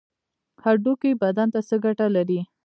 [0.63, 2.39] هډوکي بدن ته څه ګټه لري؟